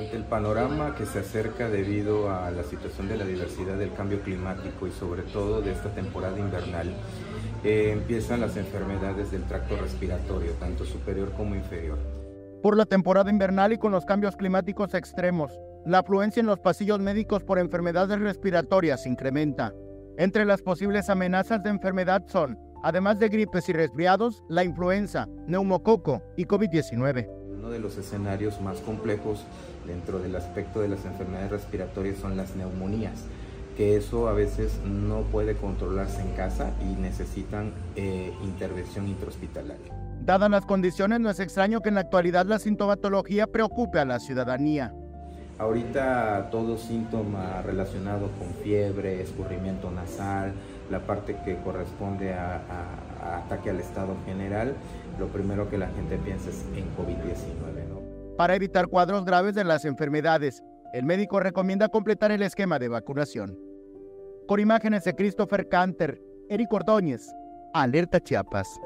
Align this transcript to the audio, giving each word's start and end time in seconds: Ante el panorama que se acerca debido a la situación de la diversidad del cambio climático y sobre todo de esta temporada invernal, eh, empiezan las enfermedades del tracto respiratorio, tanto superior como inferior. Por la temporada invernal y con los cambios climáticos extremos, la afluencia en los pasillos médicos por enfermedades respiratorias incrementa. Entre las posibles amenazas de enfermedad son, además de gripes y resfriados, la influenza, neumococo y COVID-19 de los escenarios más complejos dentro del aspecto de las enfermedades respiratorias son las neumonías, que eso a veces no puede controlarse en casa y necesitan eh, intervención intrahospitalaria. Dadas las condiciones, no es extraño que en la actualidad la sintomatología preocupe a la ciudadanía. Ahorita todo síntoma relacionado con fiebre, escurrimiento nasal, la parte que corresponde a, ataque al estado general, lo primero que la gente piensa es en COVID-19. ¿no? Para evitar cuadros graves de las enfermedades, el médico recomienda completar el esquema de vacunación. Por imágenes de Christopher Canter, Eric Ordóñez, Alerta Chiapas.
Ante 0.00 0.16
el 0.16 0.24
panorama 0.24 0.94
que 0.94 1.04
se 1.04 1.18
acerca 1.18 1.68
debido 1.68 2.30
a 2.30 2.50
la 2.50 2.62
situación 2.62 3.06
de 3.06 3.18
la 3.18 3.26
diversidad 3.26 3.76
del 3.76 3.92
cambio 3.92 4.22
climático 4.22 4.86
y 4.86 4.92
sobre 4.92 5.20
todo 5.24 5.60
de 5.60 5.72
esta 5.72 5.90
temporada 5.90 6.38
invernal, 6.38 6.94
eh, 7.64 7.90
empiezan 7.92 8.40
las 8.40 8.56
enfermedades 8.56 9.30
del 9.30 9.42
tracto 9.42 9.76
respiratorio, 9.76 10.52
tanto 10.52 10.86
superior 10.86 11.32
como 11.32 11.54
inferior. 11.54 11.98
Por 12.62 12.78
la 12.78 12.86
temporada 12.86 13.30
invernal 13.30 13.74
y 13.74 13.78
con 13.78 13.92
los 13.92 14.06
cambios 14.06 14.36
climáticos 14.36 14.94
extremos, 14.94 15.52
la 15.84 15.98
afluencia 15.98 16.40
en 16.40 16.46
los 16.46 16.60
pasillos 16.60 16.98
médicos 16.98 17.44
por 17.44 17.58
enfermedades 17.58 18.18
respiratorias 18.20 19.04
incrementa. 19.04 19.74
Entre 20.16 20.46
las 20.46 20.62
posibles 20.62 21.10
amenazas 21.10 21.62
de 21.62 21.68
enfermedad 21.68 22.22
son, 22.26 22.58
además 22.82 23.18
de 23.18 23.28
gripes 23.28 23.68
y 23.68 23.74
resfriados, 23.74 24.42
la 24.48 24.64
influenza, 24.64 25.28
neumococo 25.46 26.22
y 26.38 26.46
COVID-19 26.46 27.39
de 27.68 27.78
los 27.78 27.98
escenarios 27.98 28.60
más 28.60 28.78
complejos 28.78 29.44
dentro 29.86 30.18
del 30.18 30.36
aspecto 30.36 30.80
de 30.80 30.88
las 30.88 31.04
enfermedades 31.04 31.50
respiratorias 31.50 32.16
son 32.16 32.36
las 32.36 32.56
neumonías, 32.56 33.24
que 33.76 33.96
eso 33.96 34.28
a 34.28 34.32
veces 34.32 34.78
no 34.86 35.22
puede 35.22 35.56
controlarse 35.56 36.22
en 36.22 36.32
casa 36.34 36.72
y 36.80 36.98
necesitan 37.00 37.72
eh, 37.96 38.32
intervención 38.42 39.08
intrahospitalaria. 39.08 39.92
Dadas 40.22 40.50
las 40.50 40.64
condiciones, 40.64 41.20
no 41.20 41.30
es 41.30 41.40
extraño 41.40 41.80
que 41.80 41.88
en 41.88 41.96
la 41.96 42.02
actualidad 42.02 42.46
la 42.46 42.58
sintomatología 42.58 43.46
preocupe 43.46 43.98
a 43.98 44.04
la 44.04 44.20
ciudadanía. 44.20 44.94
Ahorita 45.60 46.48
todo 46.50 46.78
síntoma 46.78 47.60
relacionado 47.60 48.30
con 48.38 48.48
fiebre, 48.62 49.20
escurrimiento 49.20 49.90
nasal, 49.90 50.54
la 50.90 51.00
parte 51.00 51.36
que 51.44 51.58
corresponde 51.58 52.32
a, 52.32 52.62
ataque 53.44 53.68
al 53.68 53.78
estado 53.78 54.16
general, 54.24 54.74
lo 55.18 55.26
primero 55.28 55.68
que 55.68 55.76
la 55.76 55.88
gente 55.88 56.16
piensa 56.16 56.48
es 56.48 56.64
en 56.74 56.86
COVID-19. 56.96 57.88
¿no? 57.90 58.00
Para 58.38 58.54
evitar 58.54 58.86
cuadros 58.86 59.26
graves 59.26 59.54
de 59.54 59.64
las 59.64 59.84
enfermedades, 59.84 60.62
el 60.94 61.04
médico 61.04 61.40
recomienda 61.40 61.90
completar 61.90 62.32
el 62.32 62.40
esquema 62.40 62.78
de 62.78 62.88
vacunación. 62.88 63.58
Por 64.48 64.60
imágenes 64.60 65.04
de 65.04 65.14
Christopher 65.14 65.68
Canter, 65.68 66.22
Eric 66.48 66.72
Ordóñez, 66.72 67.30
Alerta 67.74 68.18
Chiapas. 68.18 68.80